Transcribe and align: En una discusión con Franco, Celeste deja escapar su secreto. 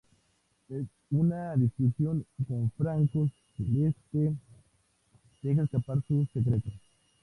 En 0.69 0.89
una 1.11 1.55
discusión 1.55 2.25
con 2.47 2.71
Franco, 2.71 3.29
Celeste 3.55 4.33
deja 5.43 5.61
escapar 5.61 6.01
su 6.07 6.25
secreto. 6.33 6.71